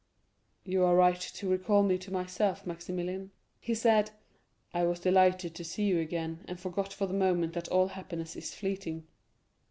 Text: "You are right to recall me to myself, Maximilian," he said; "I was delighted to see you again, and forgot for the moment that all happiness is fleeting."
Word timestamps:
"You 0.65 0.83
are 0.83 0.95
right 0.95 1.21
to 1.21 1.47
recall 1.51 1.83
me 1.83 1.99
to 1.99 2.11
myself, 2.11 2.65
Maximilian," 2.65 3.29
he 3.59 3.75
said; 3.75 4.09
"I 4.73 4.83
was 4.83 4.99
delighted 4.99 5.53
to 5.53 5.63
see 5.63 5.83
you 5.83 5.99
again, 5.99 6.43
and 6.47 6.59
forgot 6.59 6.91
for 6.91 7.05
the 7.05 7.13
moment 7.13 7.53
that 7.53 7.67
all 7.67 7.89
happiness 7.89 8.35
is 8.35 8.51
fleeting." 8.51 9.05